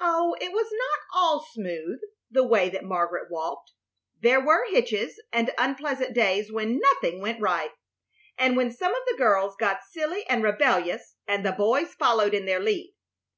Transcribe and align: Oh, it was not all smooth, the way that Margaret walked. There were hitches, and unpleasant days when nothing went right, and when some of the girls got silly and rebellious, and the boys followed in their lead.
Oh, 0.00 0.36
it 0.42 0.52
was 0.52 0.66
not 0.70 1.18
all 1.18 1.42
smooth, 1.52 2.00
the 2.30 2.44
way 2.44 2.68
that 2.68 2.84
Margaret 2.84 3.30
walked. 3.30 3.70
There 4.20 4.42
were 4.44 4.66
hitches, 4.70 5.18
and 5.32 5.54
unpleasant 5.56 6.12
days 6.14 6.52
when 6.52 6.78
nothing 6.78 7.22
went 7.22 7.40
right, 7.40 7.70
and 8.36 8.58
when 8.58 8.70
some 8.70 8.94
of 8.94 9.02
the 9.06 9.16
girls 9.16 9.56
got 9.56 9.80
silly 9.90 10.28
and 10.28 10.42
rebellious, 10.44 11.14
and 11.26 11.46
the 11.46 11.52
boys 11.52 11.94
followed 11.94 12.34
in 12.34 12.44
their 12.44 12.60
lead. 12.60 12.94